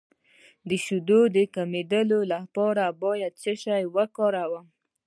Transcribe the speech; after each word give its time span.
د 0.67 0.69
شیدو 0.85 1.19
د 1.35 1.37
کمیدو 1.55 2.19
لپاره 2.33 2.85
باید 3.03 3.33
څه 3.43 3.51
شی 3.63 3.83
وکاروم؟ 3.95 4.65